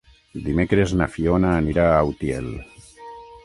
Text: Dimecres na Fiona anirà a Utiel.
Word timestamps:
Dimecres 0.45 0.93
na 1.01 1.07
Fiona 1.17 1.53
anirà 1.59 1.87
a 1.99 2.03
Utiel. 2.15 2.51